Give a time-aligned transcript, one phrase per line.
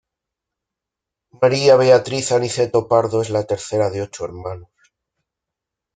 [1.41, 4.71] María Beatriz Aniceto Pardo es la tercera de ocho hermanos.